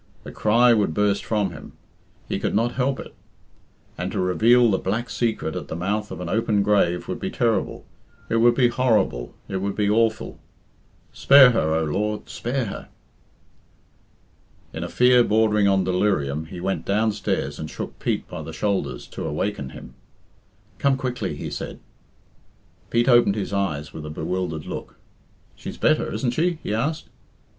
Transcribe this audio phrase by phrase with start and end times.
[0.23, 1.73] The cry would burst from him.
[2.27, 3.13] He could not help it.
[3.99, 7.29] And to reveal the black secret at the mouth of an open grave would be
[7.29, 7.85] terrible,
[8.27, 10.39] it would be horrible, it would be awful,
[11.13, 12.89] "Spare her, O Lord, spare her!"
[14.73, 19.05] In a fear bordering on delirium he went downstairs and shook Pete by the shoulders
[19.09, 19.93] to awaken him.
[20.79, 21.79] "Come quickly," he said.
[22.89, 24.95] Pete opened his eyes with a bewildered look»
[25.55, 27.09] "She's better, isn't she?" he asked.